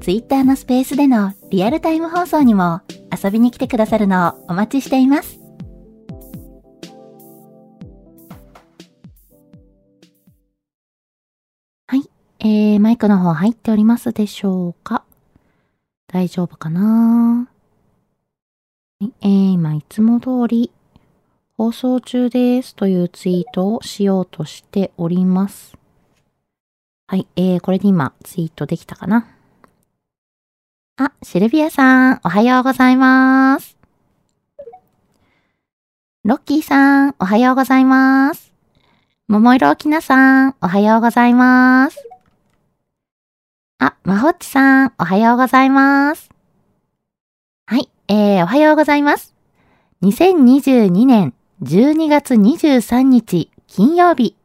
[0.00, 2.80] Twitter のスペースでのリアルタイム放送にも
[3.22, 5.38] 遊びに来てくださるのをお待ちしています。
[11.86, 12.08] はい。
[12.38, 15.04] えー、マイクの方入っておりますでしょうか？
[16.08, 17.48] 大丈夫かな、
[19.02, 20.72] えー、今いつも通り
[21.58, 25.76] 放送中ですというツイートをしようとしております。
[27.06, 29.28] はい、えー、これで今ツイートできたかな？
[31.02, 33.78] あ、シルビアさん、おはようございます。
[36.24, 38.52] ロッキーさん、おはようございます。
[39.26, 42.06] 桃色きなさん、おはようございます。
[43.78, 46.28] あ、まほっちさん、おはようございます。
[47.64, 49.34] はい、えー、おはようございます。
[50.02, 54.36] 2022年12月23日金曜日。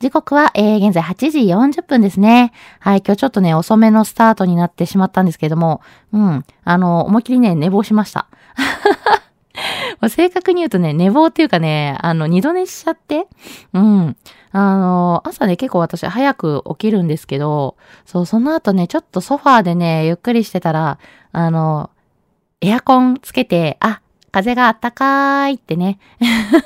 [0.00, 2.52] 時刻は、えー、現在8時40分ですね。
[2.78, 5.80] はい、今日ちょっとね、遅めのスタートになってしまったんですけども、
[6.12, 8.28] うん、あの、思いっきりね、寝坊しました。
[10.08, 13.26] 正確に言うとね、寝坊っていうかね、あの、二度寝しちゃって、
[13.72, 14.16] うん。
[14.52, 17.76] あの、朝ね、結構私早く起きるんですけど、
[18.06, 21.00] そう、その後ね、ちょっとソファーでね、ゆっくりしてたら、
[21.32, 21.90] あの、
[22.60, 24.00] エアコンつけて、あ、
[24.38, 25.98] 風があったかいってね。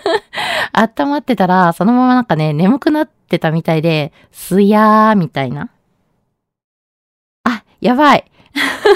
[0.72, 5.70] 温まってたら、そのままなんかね、眠くなってたみたいで、すやーみたいな。
[7.44, 8.24] あ、やばい。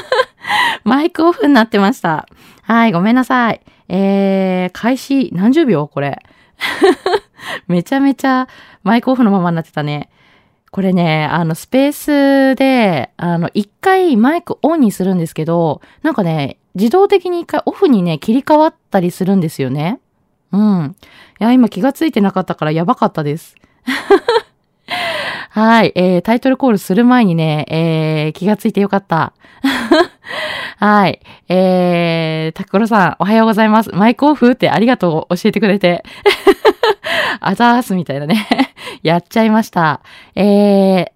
[0.84, 2.28] マイクオフになってました。
[2.62, 3.60] はい、ごめんなさい。
[3.88, 6.22] えー、開始何十秒これ。
[7.68, 8.48] めちゃめちゃ
[8.82, 10.10] マイクオフのままになってたね。
[10.70, 11.92] これね、あの、スペー
[12.52, 19.98] スで、あの、一回マイクオンにするんですけど、なんかね、自動的に一回オフにね、切り替わったりするんですよね。
[20.52, 20.96] うん。
[21.40, 23.56] いや、今気がついてなかったからやばかったです。
[25.50, 29.32] はい、えー、タイトルコールする前にね、えー、気がついてよかった。
[30.78, 31.20] はい。
[31.48, 33.90] えー、タクロさん、おはようございます。
[33.94, 36.04] マイクオフってありがとう、教えてくれて。
[37.40, 38.46] あざーすみたいなね。
[39.02, 40.02] やっちゃいました。
[40.34, 41.06] えー、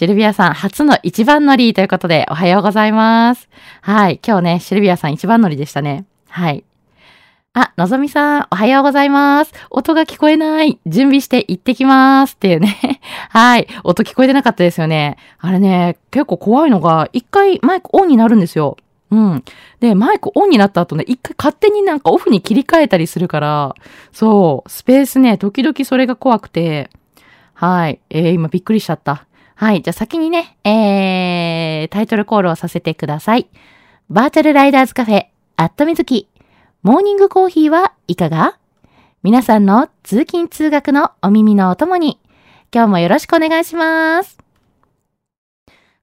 [0.00, 3.50] シルビアさん、初の一番乗りということで、おはようございます。
[3.82, 4.18] はい。
[4.26, 6.06] 今日ね、シルビアさん一番乗りでしたね。
[6.26, 6.64] はい。
[7.52, 9.52] あ、のぞみさん、おはようございます。
[9.68, 10.80] 音が聞こえない。
[10.86, 12.32] 準備して行ってきます。
[12.32, 12.78] っていうね。
[13.28, 13.66] はい。
[13.84, 15.18] 音聞こえてなかったですよね。
[15.38, 18.78] あれね、結構怖いのが、一回マイクオンになるんですよ。
[19.10, 19.44] うん。
[19.80, 23.74] で、マイクオンになった後ね、一回勝手になんかオフに切り替えたりするから、
[24.12, 26.88] そう、スペースね、時々それが怖くて、
[27.52, 28.00] はい。
[28.08, 29.26] えー、今びっくりしちゃった。
[29.60, 29.82] はい。
[29.82, 33.46] じゃあ先にね、えー、タイトルコールをさせてください。
[34.08, 35.26] バーチャルライダーズカフェ、
[35.56, 36.28] アットみずき。
[36.82, 38.56] モーニングコーヒーはいかが？
[39.22, 42.18] 皆さんの通勤通学のお耳のお供に、
[42.74, 44.38] 今日もよろしくお願いします。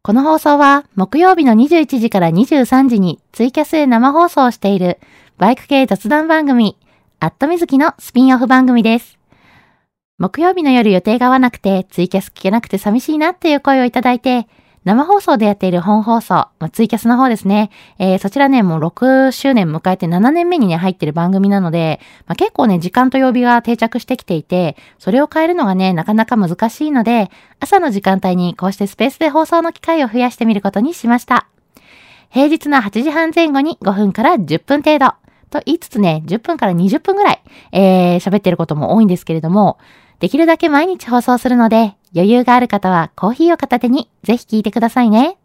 [0.03, 4.99] この放送は木曜日の21時から23時にツイキャスで生放送している
[5.39, 6.77] バイク系雑談番組、
[7.19, 9.16] アットみずきのスピンオフ番組です。
[10.17, 14.47] 木曜日の夜予定が合わなくて、ツイキャス聞けなくて寂しいなっていう声をいただいて、
[14.83, 17.69] 生放送でやっている本放送、まあ、ツイキャスの方ですね。
[17.99, 27.29] えー、そちらね、もう6周年迎えて7年目にね、入ってる番組なので、まあ、結構ね、時間と曜日が定着してきていて、それを変えるのがね、なかなか難しいので、
[27.59, 31.47] 朝の時間帯にこうしてスペースで放送の機会を増やしてみることにしました。
[32.31, 35.13] 平日の8時半前後に5分から10分程度。
[35.49, 37.41] と言いつつね、10分から20分ぐらい、
[37.71, 39.77] えー、喋ってることも多いんですけれども、
[40.19, 45.37] できるだけ毎日放送するので、余裕がある方はコーヒーを片手にぜひ聞いてくださいね。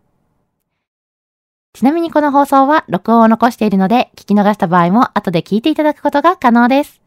[1.74, 7.00] ちなみにこの放送は録音を残しているので、聞き逃した場合も後で聞いていただくことが可能です。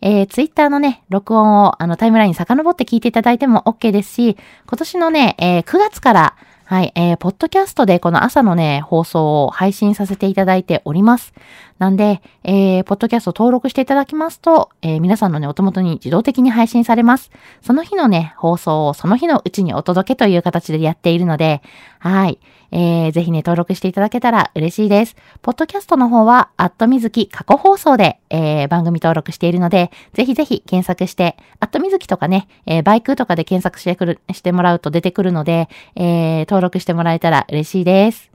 [0.00, 4.36] えー、ツイッターのね、録音をあのタイムラインに遡って聞いていただいても OK ですし、
[4.66, 6.36] 今年のね、えー、9月から
[6.68, 11.32] はい、えー、ポッドキャストでこの朝のね、放送を配信させていただいております。
[11.78, 17.30] なんで、えー、ポッドキャスト登録していただきますと、えー、皆さんのね、お手元に自動的に配信されます。
[17.62, 21.62] その日のね、放送をその日のうちにお届けという形でやっているので、
[22.00, 22.38] はい。
[22.70, 25.16] えー、ぜひね、登録していただけたら嬉しいです。
[25.42, 38.30] ポッドキャストの方は、アットみずき過去放送で、えー、番組登録しているので、ぜひぜひ検索して、アットみずきとかね、えー、バイクとかで検索してくる、してもらうと出てくるので、えー、登録してもらえたら嬉しいです。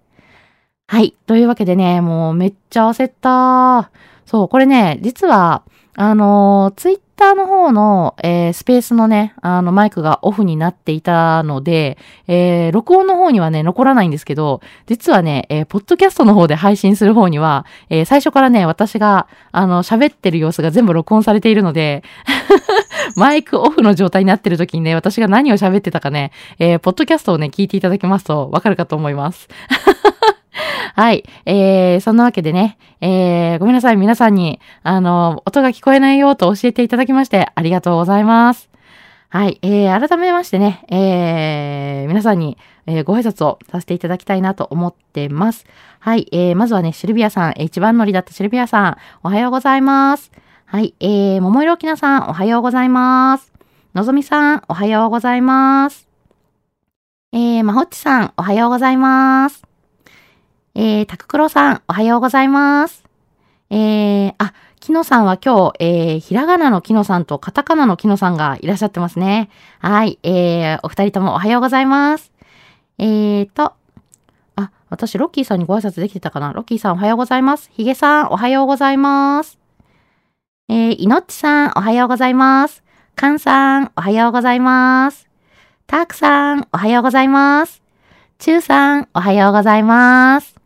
[0.88, 1.16] はい。
[1.28, 3.92] というわけでね、もうめっちゃ焦った。
[4.26, 5.64] そう、これね、実は、
[5.96, 11.98] あの、ツイッターの方の、えー、スペースのね、あの、マイクがオフになっていたので、
[12.28, 22.04] えー、録音の方にはね、残らないんですけど、実はね、えー、ポッドキャストの方で配信する方には、えー、最初からね、私が、あの、喋ってる様子が全部録音されているので、
[23.16, 29.48] マイクオフの状態になってる時にね、私が何を喋ってたかね、えー、ポッドキャストをね、聞いていただけますとわかるかと思います。
[30.96, 31.24] はい。
[31.46, 33.98] えー、そんなわけでね、えー、ごめんなさい。
[33.98, 38.70] 皆さんに、あの、音が聞こえないよと教えていただきまして、ありがとうございます。
[39.30, 39.58] はい。
[39.64, 45.66] えー、改めましてね、えー、皆さんに、えー、ご挨拶をさせていただきたいなと思ってます。
[46.00, 46.28] はい。
[46.32, 50.32] えー、まずはね、シルビアさん、一番乗りだったシルビアさん、おはようございます。
[50.66, 50.94] はい。
[51.00, 53.52] えー、桃色きなさん、おはようございます。
[53.96, 56.08] のぞみさん、おはようございます。
[57.32, 59.73] えー、まほっちさん、おはようございます。
[60.76, 63.04] えー、タククロさん、おはようございます。
[63.70, 69.50] えー、あ、キノさんは今日、えー、ひらがなのキノさんとカタカナのキノさんがいらっしゃってますね。
[69.80, 72.32] はい、えー、お二人ともおはようございます。
[72.98, 73.74] えーと、
[74.56, 76.54] あ、私、ロッキーさんにご挨拶できてたかな？
[76.54, 77.70] ロッキーさんおはようございます。
[77.74, 79.58] ヒゲさんおはようございます。
[80.70, 82.84] えー、いのっちさんおはようございます。
[83.16, 85.30] カンさんおはようございます。
[85.88, 87.82] タークさんおはようございます。
[88.38, 90.63] チューさんおはようございます。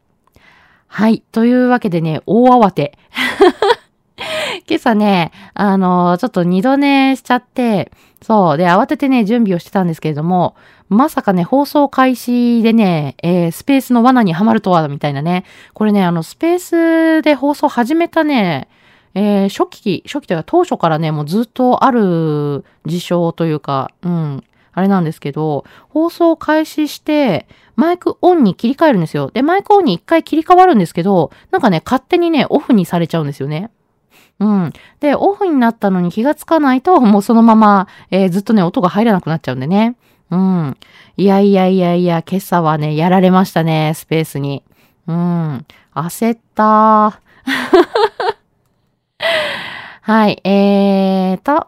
[0.88, 1.24] はい。
[1.32, 2.98] というわけでね、大慌て。
[4.68, 7.92] 今朝ね、あの、ちょっと二度寝しちゃって、
[8.22, 8.58] そう。
[8.58, 10.56] で、慌ててね、準備をしてたんですけれども、
[10.90, 15.44] まさかね、放送開始でね、えー、スペースの罠にはまるとは、みたいなね。
[15.74, 18.68] これね、あの、スペースで放送始めたね、
[19.14, 24.44] えー、初期、初期というか当初からね、もうずっとある事象というか、うん、
[24.78, 29.32] あれなんですけど、放送開始して、マイクオンに切り替えるんですよ。
[29.34, 33.72] で、マイクオンに一回切り替わるんですけど、なんかね、勝手にね、オフにされちゃうんですよね。
[34.40, 34.72] うん。
[35.00, 39.96] で、オフになったのに気がつかないと、もうそのまま、えー、ずっとね、音が入らなくなっちゃうんでね。
[40.30, 40.78] うん。
[41.16, 44.62] いやいやいやいや、今朝はね、やられましたね、スペースに。
[45.08, 45.66] うん。
[45.96, 47.14] 焦ったー
[50.04, 51.66] はい、えーと。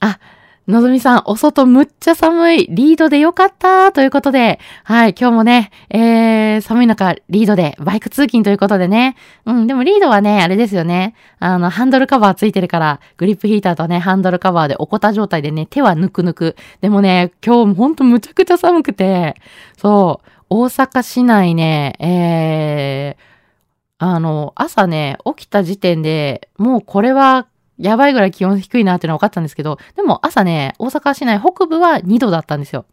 [0.00, 0.18] あ、
[0.68, 2.68] のぞみさん、お外むっちゃ寒い。
[2.70, 9.16] リードでよかったということで、はい、今日もね、えー、寒い中、リードで、バイク通勤ということでね。
[9.44, 11.16] うん、でもリードはね、あれですよね。
[11.40, 16.54] あの、ハンドルカバーついてるから、グリップヒーターとね、ハンドルカバーでおこた状態でね、手はぬくぬく。
[16.80, 19.34] でもね、今日ほんとむちゃくちゃ寒くて、
[19.76, 27.48] そう、大阪市内ね、えー、あの、朝ね、起きた時点で、もうこれは
[27.78, 32.86] やばいぐらい気温低いなっていうのは分かったんですけど、でも朝ね、大阪市内北部は2度だったんですよ。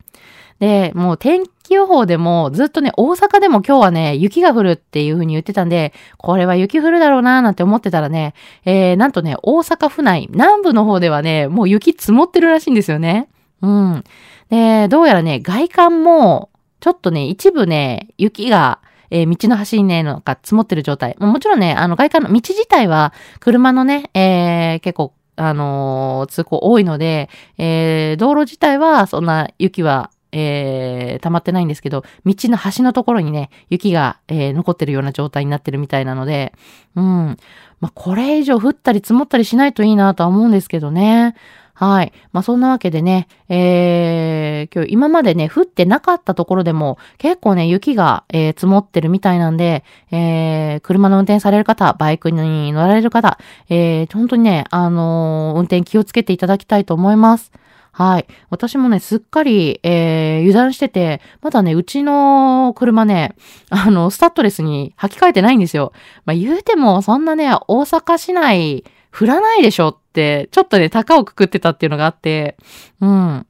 [0.59, 8.33] で、もう天気予報でもずっとね、大阪でも今日はね、雪が降るっていう風に言ってたんで、これは雪降るだろうなーなんて思ってたらね、
[8.65, 13.29] えー、なんとね、大阪府内、南部の方ではね、もう雪積もってるらしいんですよね。
[13.61, 14.03] うん。
[14.49, 16.49] で、どうやらね、外観も、
[16.81, 18.79] ちょっとね、一部ね、雪が
[19.11, 21.15] えー、道の端にね、なんか積もってる状態。
[21.19, 36.53] もちろんね、あの、外観の道自体は、車のね、えー、結構、あのー、通行多いので、えー、道路自体は、そんな雪は、えー、溜まってないんですけど、道の端のところにね、雪が、えー、残ってるような状態になってるみたいなので、
[36.95, 37.37] うん。
[37.79, 41.35] まあ、これ以上降ったり積もったりしないといいなとは思うんですけどね。
[41.79, 42.11] はい。
[42.33, 57.49] まあ、そんなわけでね、えー、今日今までね、降ってなかったところでも結構ね、雪が、えー、積もってるみたいなんで、えー、車の運転される方、バイクに乗られる方、えー、本当にね、あのー、運転気をつけていただきたいと思います。
[57.93, 58.27] はい。
[58.49, 63.35] 私もね、すっかり、えー、油断してて、まだね、うちの車ね、
[63.69, 65.93] あの、スタッドレスに履き替えてないんですよ。
[66.25, 68.83] まあ、言うても、そんなね、大阪市内、
[69.17, 72.57] 降らないでしょっ、ちょっとね、高をくくってたっていうのがあって、
[73.01, 73.45] うん。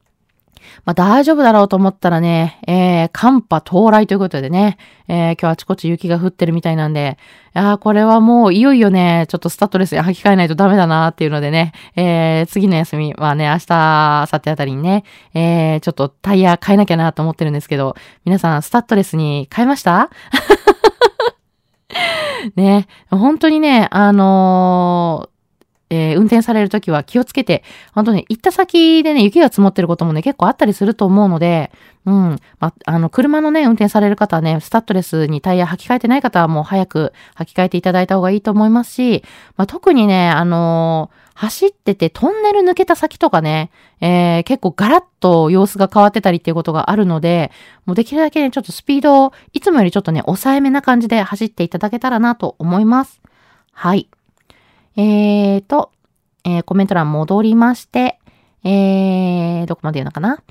[0.86, 7.18] まあ大丈夫だろうと思ったらね、えー、寒波到来ということでね、えー、今日あちこち雪が降ってるみたいなんで、
[7.56, 20.10] いやこれはもういよいよね、ちょっとスタッドレスに履き替えないとダメだなっていうのでね、えー、次の休みはね、明日、明後日あたりにね、えー、ちょっとタイヤ変えなきゃなと思ってるんですけど、皆さんスタッドレスに変えました？
[22.56, 25.39] ね、本当にね、あのー
[25.90, 31.72] えー、運転されるときは気をつけて、本当に行った先でね、雪が積もってることもね、結構あったりすると思うので、
[32.06, 32.40] うん。
[32.60, 39.24] まあ、の、車のね、運転される方はね、スタッドレスにタイヤ履き替えてない方はもう早く履き替えていただいた方がいいと思いますし、
[39.58, 47.52] まあ、特にね、あのー、走っててトンネル抜けた先とかね、えー、結構ガラッと様子が変わってたりっていうことがあるので、
[47.86, 53.22] もうできるだけね、ちょっとスピードをいつもよりちょっとね、抑えめな感じで走っていただけたらなと思います。
[53.72, 54.10] はい。
[54.96, 55.92] えーと、
[56.44, 58.20] えー、コメント欄戻りまして、
[58.64, 60.42] えー、どこまで言うのかな？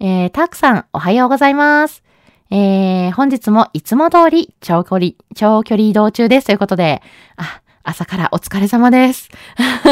[0.00, 2.02] えー、たくさん、おはようございます。
[2.50, 6.46] えー、本日もいつも通り、長距離、長距離移動中です。
[6.46, 7.02] ということで、
[7.36, 9.28] あ、朝からお疲れ様です。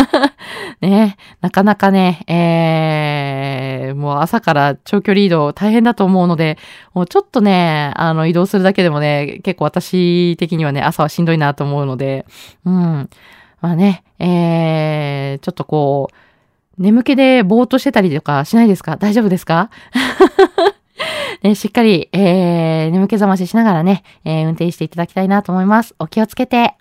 [0.80, 6.56] ね、なかなかね、えー、もう朝から長距離移動大変だと思うので、
[6.94, 12.26] もうちょっとね、あの移動するだけでもね、結構私的にはね、朝はしんどいなと思うので、
[12.64, 13.10] うん。
[13.60, 16.10] まあね、えー、ちょっとこ
[16.78, 18.96] う、眠気でぼーっとしてたりとかしないですか？
[18.96, 19.70] 大丈夫ですか？
[21.42, 25.94] ね、しっかり、えー、眠気覚まししながらね、えー、運転していただきたいなと思います。
[25.98, 26.74] お気をつけて。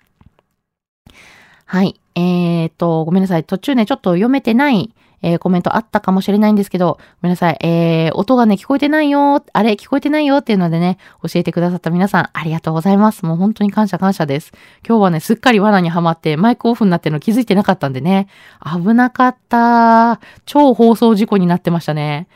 [1.66, 2.00] はい。
[2.14, 3.44] えーと、ごめんなさい。
[3.44, 7.58] 途中ね、ちょっと読めてないえー、コメントあったかもしれないんですけど、ごめんなさい。
[7.60, 13.24] えー、音がね、聞こえてないよ、あれ、聞こえてないよっていうのでね、教えてくださった皆さん、ありがとうございます。
[13.24, 14.52] もう本当に感謝感謝です。
[14.86, 18.28] 今日はね、すっかり罠にはまって、マイクオフになってるの気づいてなかったんでね、
[18.64, 20.20] 危なかった。
[20.44, 22.28] 超放送事故になってましたね。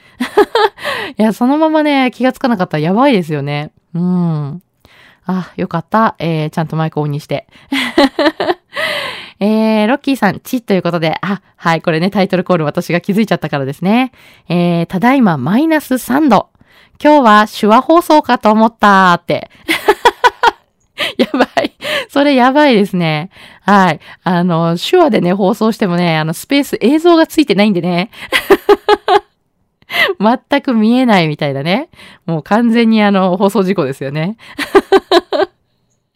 [1.18, 3.72] いや、そのままね、気がつかなかったらやばいですよね。
[3.94, 4.62] うん。
[5.26, 6.16] あ、よかった。
[6.18, 7.46] えー、ちゃんとマイクオンにして。
[9.40, 14.12] えー、ロッキーさん、チということで、あ、はい、これね、タイトルコール私が気づいちゃったからですね。
[14.48, 16.50] えー、ただいまマイナス3度。
[17.02, 19.50] 今日は手話放送かと思ったって。
[21.16, 21.72] やばい。
[22.10, 23.30] それやばいですね。
[23.62, 24.00] はい。
[24.22, 28.10] あの、手話でね、放送してもね、あの、スペース映像がついてないんでね。
[30.20, 31.88] 全く見えないみたいだね。
[32.26, 34.36] もう完全にあの、放送事故ですよね。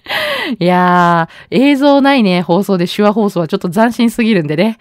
[0.58, 4.78] いやー、映像ないね、放送で手話放送はちょっと斬新すぎるんでね。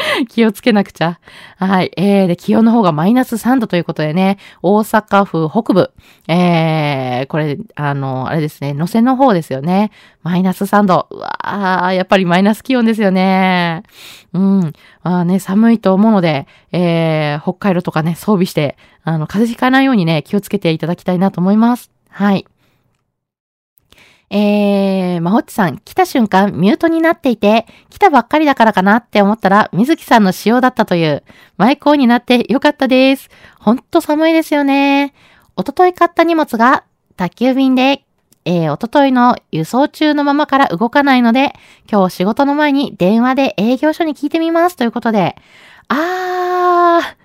[0.28, 1.18] 気をつけなくちゃ。
[1.56, 1.90] はい。
[1.96, 5.90] えー、で、気温の方がマイナス3度ということでね、大阪府北部、
[6.28, 9.90] えー、これ、あの、あれですね、野瀬の方ですよね。
[10.22, 11.08] マイナス3度。
[11.10, 13.82] うわー、やっぱりマイナス気温ですよね。
[14.32, 14.72] うん。
[15.02, 21.90] まあね、寒いと思うので、えー、北海道とかね、装備して、あの、風邪ひかないようにね、気をつけていただきたいなと思います。
[22.10, 22.46] はい。
[24.28, 31.22] えー、まほっちさん、来た瞬間ミュートになっていて、来たばっかりだからかなって思ったら、水木さんの仕様だったという、
[31.56, 33.30] マイコーになってよかったです。
[33.60, 35.14] ほんと寒いですよね。
[35.54, 36.84] おととい買った荷物が
[37.16, 38.04] 宅急便で、
[38.44, 41.54] えー、おとといの輸送中のままから動かないので、
[41.90, 45.36] 今日仕事の前に電話で営業所に聞いてみますということで、
[45.88, 47.16] あー、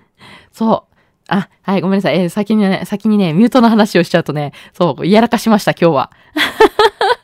[0.52, 0.91] そう。
[1.28, 2.20] あ、はい、ごめんなさい。
[2.20, 6.10] えー、先にね、先にね、ミュートの話をしちゃうとね、そう、やらかしました、今日は。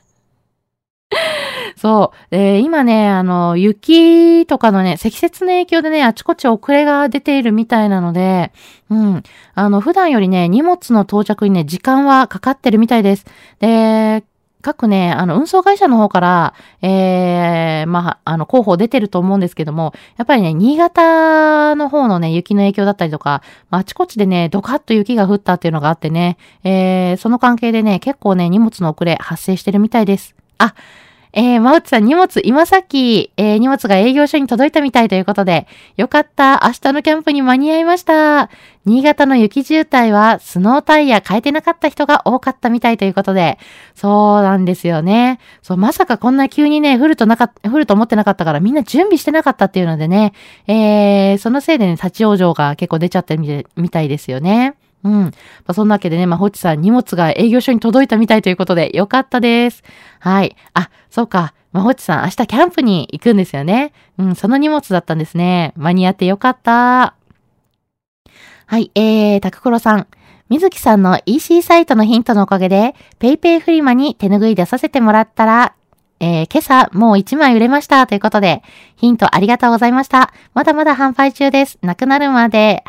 [1.76, 2.36] そう。
[2.36, 8.52] え今ね、あの、雪とかのね、積雪の影響でね、あちこち遅れが出ているみたいなので、
[8.90, 9.22] うん。
[9.54, 13.26] あの、普段よりね、荷物の到着にね、時間はかかってるみたいです。
[13.60, 14.24] で、
[14.60, 30.34] 各ね、あの、運送会社の方から、ええー、まあ、あの、広報出てると思うんですけども、やっぱりね、新潟の方のね、雪の影響だったりとか、まあ、あちこちでね、ドカッと雪が降ったっていうのがあってね、えー、その関係でね、結構ね、荷物の遅れ発生してるみたいです。
[30.58, 30.74] あ、
[31.32, 35.66] えー、まうちさん、荷物、今さっき、えー、荷物が営業所に届いたみたいということで、
[35.96, 38.50] よかった、明日のキャンプに間に合いました。
[38.84, 43.58] 新潟の雪渋滞は、スノータイヤ変えてなかった人が多かったみたいということで、
[43.94, 45.38] そうなんですよね。
[45.62, 50.32] そう、まさかこんな急にね、降るとなか降ると思ってなかったから、みんな準備してなかったっていうのでね、
[50.66, 54.74] えー、そのせいでね、立ち往生が結構出ちゃってるみたいですよね。
[55.04, 55.12] うん。
[55.22, 55.32] ま
[55.68, 59.82] あ、そんなわけでね、まあ、ホッチさん荷物が営業所に届いたみたいということで、よかったです。
[60.20, 60.56] はい。
[60.74, 61.54] あ、そうか。
[61.72, 63.92] まあ、ホッチさん明日キャンプに行くんですよね。
[64.18, 65.72] うん、その荷物だったんですね。
[65.76, 67.14] 間に合ってよかった。
[68.66, 70.06] はい、えー、タククロさん。
[70.48, 75.74] 水木さんの EC サイトのヒントのおかげで、PayPay フリマに手拭い出させてもらったら、
[76.20, 78.62] えー、今朝もう1枚売れましたということで、
[78.96, 80.32] ヒントありがとうございました。
[80.54, 81.78] まだまだ販売中です。
[81.82, 82.82] なくなるまで、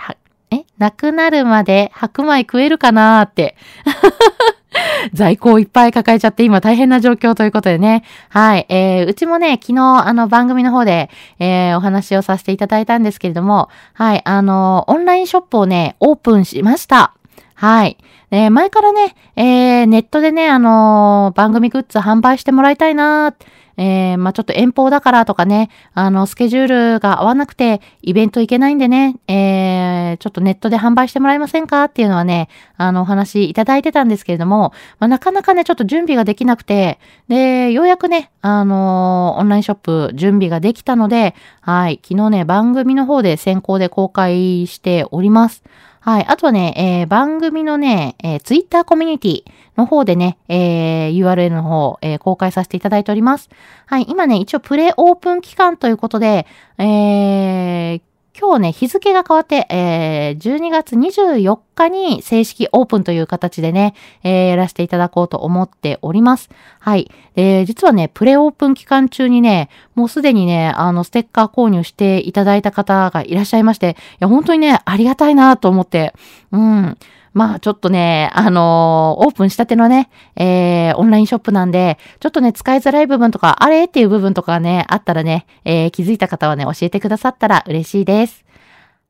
[0.51, 3.55] え、なくなるまで白米食えるかなーって。
[5.13, 8.03] 在庫をいっぱい抱えちゃって今大変な状況ということでね。
[8.29, 8.65] はい。
[8.69, 14.21] えー、うちもね、昨日あの番組の方で、えー、お話をさせていただいたんですけれども、はい。
[14.25, 17.13] あの、オンラインショップをね、オープンしました。
[17.55, 17.97] はい。
[18.31, 23.45] えー、前からね、えー、ネットでね、あのー、番組グッズ販売してもらいたいなーって、
[23.79, 45.63] えー、まあ、ちょっと遠方だからとかね、あの、スケジュールが合わなくて、イベント行けないんでね、えー、ちょっとネットで販売してもらえませんかっていうのはね、あの、お話いただいてたんですけれども、まあ、なかなかね、ちょっと準備ができなくて、で、ようやくね、あのオンラインショップ準備ができたので、はい、昨日ね、番組の方で先行で公開しております。
[46.01, 46.25] はい。
[46.27, 49.43] あとね、えー、番組のね、えー、ツイッターコミュニティ
[49.75, 53.49] の方でね、えー、URL の方、えー、公開させていただいております。
[53.85, 54.05] はい。
[54.07, 58.01] 今ね、一応プレオープン期間ということで、えー、
[58.37, 66.49] 今日ね、日付が変わって、えー、12月24日に正式オープンという形でね、えー、やらせていただこうと思っております。
[66.79, 67.11] はい。
[67.35, 76.13] で、実はね、プレオープン期間中にね、もうすでにね、あの、ステッカー購入していただいた方がいらっしゃいまして、いや、本当にね、ありがたいなと思って、
[76.51, 76.97] うん。
[77.33, 88.45] まあちょっとね、あのー、オープンしたてのね、えー、オンラインショップなんで、ちょっとね、使いづらい部分とか、あれっていう部分とかね、あったらね、えー、気づいた方はね、教えてくださったら嬉しいです。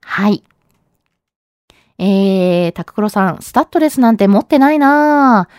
[0.01, 0.43] はい。
[1.97, 5.49] えー、タククロさん、スタッドレスなんて持ってないな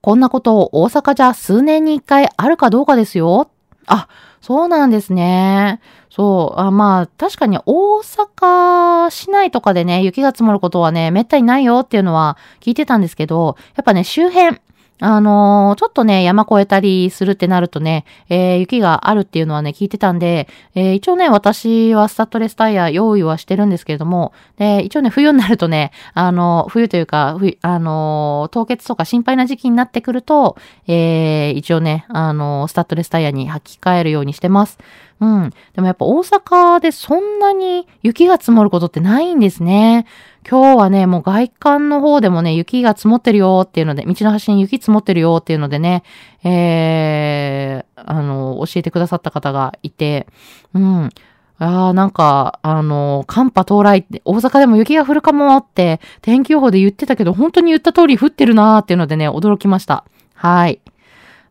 [0.00, 3.48] こんなこと大阪じゃ数年に一回あるかどうかですよ。
[3.86, 4.08] あ、
[4.44, 5.80] そうなんですね。
[6.10, 6.60] そう。
[6.60, 14.60] あまあ、確かに大阪市内とかでね、雪が積もることはね、めったにないよっていうのは聞いてたんですけど、やっぱね、周辺、
[15.00, 34.78] あのー、ちょっとね、山越えたりするってなるとね、えー、雪があるっていうのはね、聞いてたんで、えー、一応ね、私はスタッドレスタイヤ用意はしてるんですけれども、で、一応ね、冬になるとね、あの、冬というか、あの、凍結とか心配な時期になってくると、えー、一応ね、あの、スタッドレスタイヤに履き替えるようにしてます。
[35.20, 35.50] うん。
[35.74, 40.06] でもやっぱ大阪でそんなに雪が積もることってないんですね。
[40.48, 46.02] 今日はね、もう外観の方でもね、雪が積もってるよっていうので、道の端に雪積もってるよっていうのでね、
[46.42, 50.26] えー、あの、教えてくださった方がいて、
[50.74, 51.10] うん。
[51.58, 60.04] ああ、なんか、あの、寒波到来って、大阪でも雪が降るかもって、天気予報で言ってたけど、本当に言った通り降ってるなーっていうのでね、驚きました。
[60.34, 60.80] はい。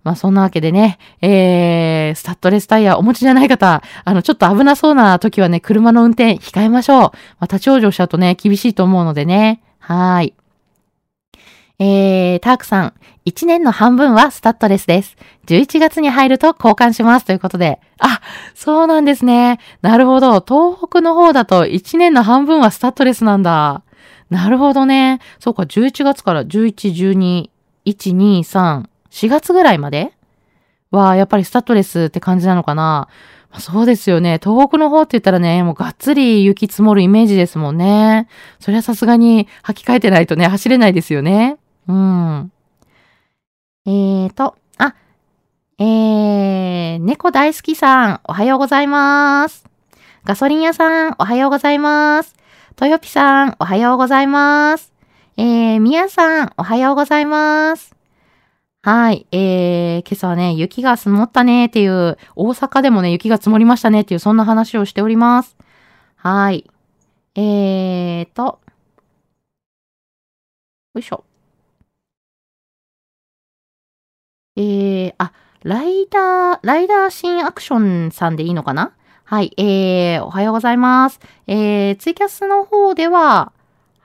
[0.03, 6.99] まあそんなわけでね、えー、スタッドレスタイヤお持ちじゃない方、あの、ちょっと危なそうな時はね、車の運転控えましょう。
[6.99, 7.11] ま
[7.41, 9.61] あ立ち往生しちゃうとね、厳しいと思うのでね。
[9.79, 10.33] はい。
[11.79, 12.93] えー、タークさん、
[13.25, 15.15] 1年の半分はスタッドレスです。
[15.47, 17.25] 11月に入ると交換します。
[17.25, 17.79] ということで。
[17.99, 18.21] あ、
[18.53, 19.59] そうなんですね。
[19.81, 20.41] なるほど。
[20.41, 23.83] 東北の方だと1年の半分はスタッドレスなんだ。
[24.29, 25.19] なるほどね。
[25.39, 27.49] そうか、11月から11、12、
[27.85, 30.11] 1、2、3、4月ぐらいまで？
[30.89, 33.07] は、やっぱりスタッドレスって感じなのかな？
[33.51, 34.39] まあ、そうですよね。
[34.43, 38.27] 東北の方って言ったらね、もうがっつり雪積もるイメージですもんね。
[38.59, 41.57] そりゃさすがに履き替えてないとね、走れないですよね。
[41.87, 42.51] うん。
[43.85, 44.95] えーと、あ、
[45.77, 49.65] えー、猫大好きさん、おはようございます。
[50.25, 52.35] ガソリン屋さん、おはようございます。
[52.75, 54.91] トヨピさん、おはようございます。
[55.37, 57.93] えー、みやさん、おはようございます。
[58.85, 59.25] はい。
[59.31, 65.55] えー、今朝はね、雪が積もったねっていう、大阪でもね、雪が積もりましたねっていう、そんな話をしております。
[66.17, 66.69] はい。
[67.35, 68.59] えーと。
[70.95, 71.23] よいしょ。
[74.57, 75.31] えー、あ、
[75.63, 78.91] ライダー、ライダー新アクションさんでいいのかな？
[79.23, 79.53] はい。
[79.55, 81.21] えー、おはようございます。
[81.47, 83.53] えー、ツイキャスの方では、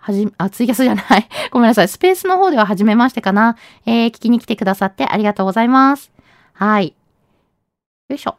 [0.09, 1.29] はじ、あ、ツイキャスじゃない。
[1.53, 1.89] ごめんなさい。
[1.89, 3.57] スペースの方では初めましてかな。
[3.85, 6.11] えー、聞きに来てくださってありがとうございます。
[6.55, 6.95] はい。
[8.09, 8.37] よいしょ。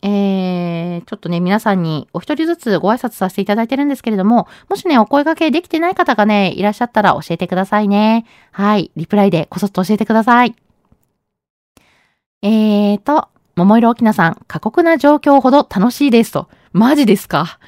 [0.00, 8.24] えー、ちょっとね、皆さんにお一人ずつご挨拶させていただいてるんですけれども、もしね、お声掛けできてない方がね、いらっしゃったら教えてくださいね。
[8.52, 8.90] はい。
[8.96, 10.54] リプライでこそっと教えてください。
[12.40, 16.48] えーと、桃色沖縄さん、過酷な状況ほど楽しいですと。
[16.72, 17.58] マジですか？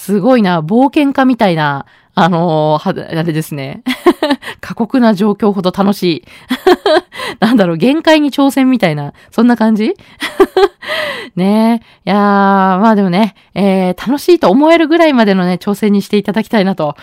[0.00, 1.84] すごいな、冒険家みたいな、
[2.14, 3.82] あのー、あれですね。
[4.62, 6.24] 過酷な状況ほど楽しい。
[7.38, 9.94] なんだろう、限界に挑戦みたいな、そんな感じ？
[11.36, 12.10] ねえ。
[12.10, 16.96] いやー、まあでもね、えー、楽しいと思えるぐらいまでのね、挑戦にしていただきたいなと。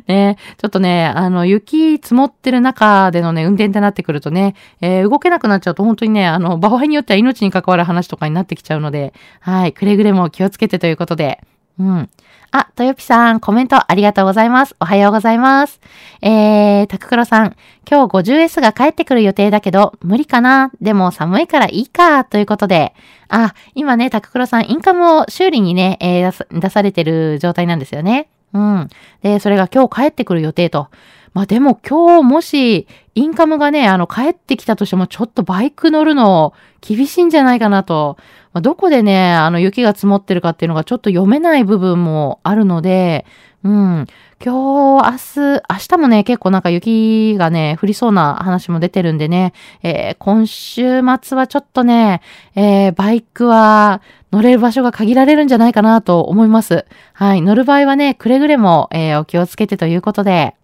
[0.06, 11.40] ねちょっとね、あの、雪積もってる中でのね、運転ってなってくるとね、えー、動けなくなっちゃうと本当にね、あの、場合によっては命に関わる話とかになってきちゃうので、はい、くれぐれも気をつけてということで、
[11.78, 12.08] うん。
[12.56, 14.76] あ、とよぴさん、コメントありがとうございます。
[14.78, 15.80] おはようございます。
[16.22, 17.56] えー、たくくろさん、
[17.90, 20.70] 今日 50S が帰ってくる予定だけど、無理かな？
[20.80, 22.94] でも寒いからいいか、ということで。
[23.28, 28.28] あ、今ね、たくくろさん、インカムを修理にね、えー出出されてる状態なんですよね。
[28.54, 28.88] うん。
[29.22, 30.88] で、それが今日帰ってくる予定と。
[31.34, 32.86] まあでも今日もし、
[33.16, 38.16] インカムがね、あの、帰ってきたとしても、ちょっとバイク乗るの厳しいんじゃないかなと。
[38.52, 43.26] まあ、どこでね、あの、雪が積もってるかっていうのがちょっと読めない部分もあるので、
[43.64, 44.06] うん。
[44.44, 45.16] 今日、明
[45.56, 52.20] 日、明日もね、結構なんか雪がね、降りそうな話も出てるんでね、えー今週末はちょっとね、
[52.54, 56.84] えーバイクは乗れる場所が限られるんじゃないかなと思います。
[57.14, 57.40] はい。
[57.42, 60.54] 乗る場合はね、くれぐれも、えーお気をつけてということで。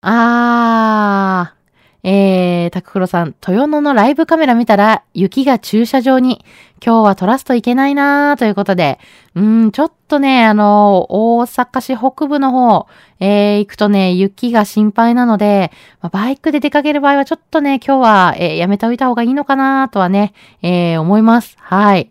[0.00, 1.61] あー、
[2.04, 6.44] えー、タククロさん、豊野のライブカメラ見たら、雪が駐車場に、
[6.84, 8.98] 今日は撮らすといけないなーということで、
[9.36, 12.88] うん、ちょっとね、あの、大阪市北部の方、
[13.20, 21.56] えー、行くとね、雪が心配なので、まあバイクで出かける場合はちょっとね、今日は、えーやめておいた方がいいのかなーとはね、えー思います。
[21.60, 22.10] はい。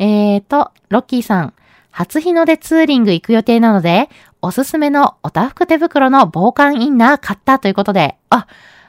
[0.00, 1.54] えーと、ロッキーさん、
[1.92, 4.10] 初日の出ツーリング行く予定なので、
[4.42, 8.46] おすすめのおたふく手袋の防寒インナー買ったということで、あ、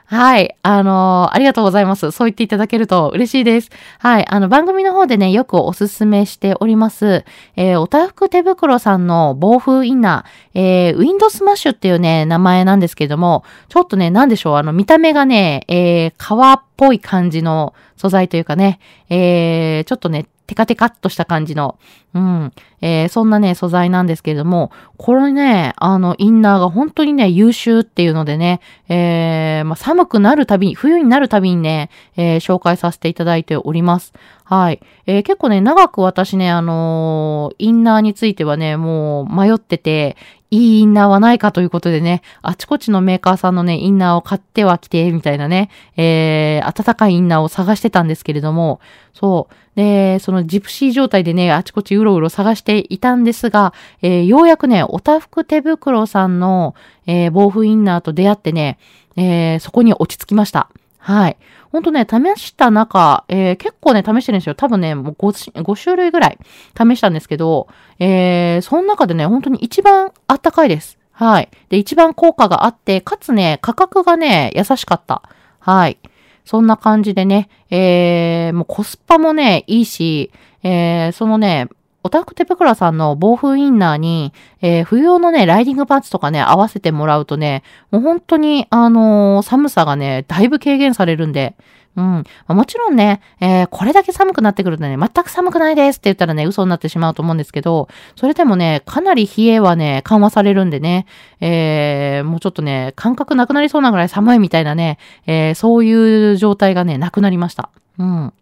[0.09, 0.55] はい。
[0.63, 2.11] あのーありがとうございます。
[2.11, 3.69] そう言っていただけると嬉しいです。
[3.99, 4.25] はい。
[4.29, 7.25] あの、番組の方でね、よくおすすめしております。
[7.57, 21.77] えーおたふく手袋さんの防風インナー、えーウィンドスマッシュっていうね、名前なんですけれども、ちょっとね、なんでしょう、あの、見た目がね、えー革っぽい感じの素材というかね、えーちょっとね、テカテカっとした感じの、
[22.17, 34.13] うん、えーそんなね、素材なんですけれども、これね、あの、インナーが本当にね、優秀っていうのでね、えーまあ、寒くなるたびに、冬になるたびにね、えー紹介させていただいております。
[34.43, 34.81] はい。
[35.05, 40.17] えー結構ね、長く私ね、あのインナーについてはね、もう迷ってて、
[40.49, 48.79] いいインナーはないかということでね、あちこちのメーカーさんのね、インナーを買ってはきて、みたいなね、えー、暖かいインナーを探してたんですけれども、
[49.13, 49.55] そう。
[49.75, 58.77] で、そのジプシー状態でね、あちこちうろうろ探していたんですが、えーようやくね、おたふく手袋さんの、えー防風インナーと出会ってね、
[59.15, 60.69] えーそこに落ち着きました。
[60.97, 61.37] はい。
[61.71, 64.55] ほんとね、試した中、えー結構ね、試してるんですよ。
[64.55, 66.37] 多分ね、もう 5, 5種類ぐらい
[66.77, 67.67] 試したんですけど、
[67.99, 70.97] えーその中でね、本当に一番あったかいです。
[71.11, 71.49] はい。
[71.69, 75.23] で、一番効果があって、かつね、価格がね、優しかった。
[75.59, 75.97] はい。
[76.45, 80.31] そんな感じでね、えー、もうコスパもね、いいし、
[80.63, 81.67] えー、そのね、
[82.07, 91.55] オタクテペクラさんの防風インナーに、えー冬用のね、ライディングパンツとかね、合わせてもらうとね、もう本当に、あのー寒さがね、だいぶ軽減されるんで、
[91.97, 92.23] うん。
[92.47, 101.07] もちろんね、えーこれだけ寒くなってくるとね、全く寒くないですって言ったらね、嘘になってしまうと思うんですけど、それでもね、かなり冷えはね、緩和されるんでね、
[101.41, 107.69] えーもうちょっとね、感覚なくなりそうなぐらい寒いみたいなね、えーそういう状態がね、なくなりました。
[107.97, 108.33] うん。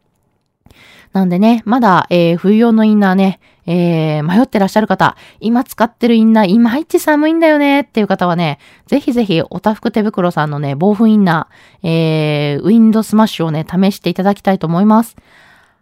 [1.15, 15.15] なんでね、まだ、えー冬用のインナーね、えー迷ってらっしゃる方、今使ってるインナー、いまいち寒いんだよねっていう方はね、ぜひぜひ、おたふく手袋さんのね、防風インナー、えーウィンドスマッシュをね、試していただきたいと思います。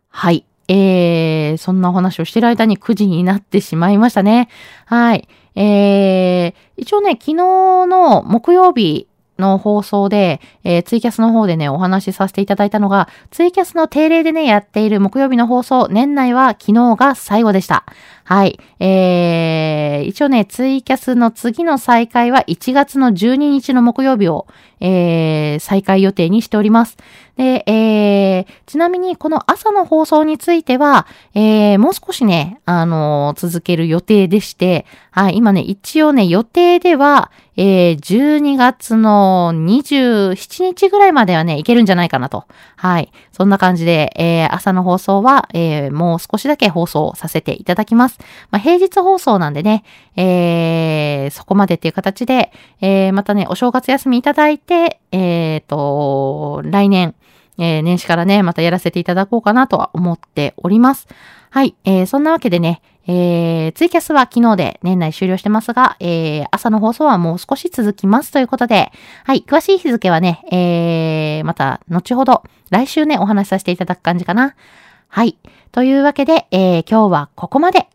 [0.09, 0.45] はい。
[0.67, 4.49] えー、そんなお話をしてる間に9時になってしまいましたね。
[4.85, 5.27] はい。
[5.55, 7.33] えー、一応ね、昨日
[7.87, 9.07] の木曜日
[9.39, 17.85] の放送で、えーツイキャスの方でね、お話しさせていただいたのが、ツイキャスの定例でね、やっている木曜日の放送、年内は昨日が最後でした。
[18.25, 18.59] はい。
[18.79, 24.47] えー、一応ね、ツイキャスの次の再開は1月の12日の木曜日を、
[24.79, 26.97] えー、再開予定にしております。
[27.37, 42.45] で、えー、ちなみにこの朝の放送については、えー、もう少しね、あのー続ける予定でして、はい、今ね、一応ね、予定では、えー、12月の27日ぐらいまではね、いけるんじゃないかなと。
[42.75, 43.11] はい。
[43.31, 48.12] そんな感じで、えー、朝の放送は、えー、もう少しだけ放送させていただきます。
[48.51, 49.83] まあ、平日放送なんでね、
[50.15, 57.15] えー、そこまでっていう形で、えー、またね、お正月休みいただいて、えーと、来年、
[57.57, 61.07] えー年始からね、またやらせていただこうかなとは思っております。
[61.51, 61.75] はい。
[61.85, 68.91] えーそんなわけでね、えーツイキャスは昨日で年内終了してますが、えー朝の放送はもう少し続きますということで、
[69.23, 69.43] はい。
[69.47, 74.55] 詳しい日付はね、えーまた後ほど、来週ね、お話しさせていただく感じかな。
[75.09, 75.37] はい。
[75.71, 77.87] というわけで、えー今日はここまで。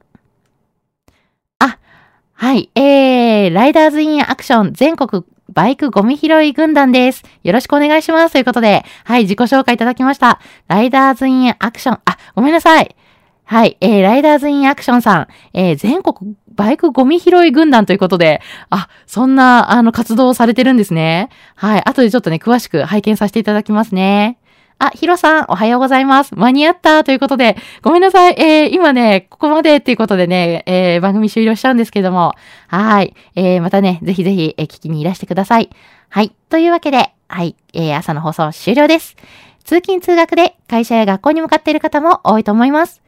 [2.40, 2.70] はい。
[2.77, 7.24] えー、ライダーズインアクション全国バイクゴミ拾い軍団です。
[7.42, 8.33] よろしくお願いします。
[8.33, 10.38] ということで、はい、自己紹介いただきました。
[10.68, 12.94] ライダーズインアクション、あ、ごめんなさい。
[13.42, 13.77] はい。
[13.81, 21.31] えー、ライダーズインアクションさん、えー、全国バイクゴミ拾い軍団ということで、あ、そんな、あの、活動をされてるんですね。
[21.57, 21.83] はい。
[21.88, 24.38] 後でちょっとね、詳しく拝見させていただきますね。
[24.81, 26.37] あ、ヒロさん、おはようございます。
[26.37, 28.35] 間に合ったということで、ごめんなさい。
[28.38, 32.35] えー、今ね、ここまでっていうことでね、えー、番組終了しちゃうんですけども、
[32.69, 33.12] はい。
[33.35, 35.71] えー、またね、ぜひぜひ、えー、聞きにいらしてください。
[36.11, 36.33] はい。
[36.49, 37.57] というわけで、はい。
[37.73, 39.17] えー、朝の放送終了です。
[39.64, 43.03] 通勤通学で会社や学校に向かっている方も多いと思います。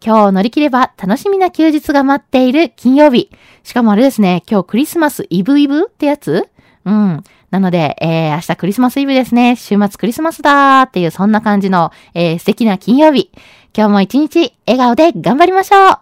[0.00, 3.30] 今日乗り切れば楽しみな休日が待っている金曜日。
[3.64, 6.48] しかもあれですね、今日クリスマスイブイブってやつ？
[6.84, 7.24] うん。
[7.56, 9.56] なので、えー、明日クリスマスイブですね。
[9.56, 13.30] 週末クリスマスだーっていうそんな感じの、えー、素敵な金曜日。
[13.74, 15.98] 今日も一日笑顔で頑張りましょう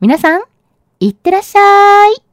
[0.00, 0.42] 皆さん、
[1.00, 2.31] いってらっしゃい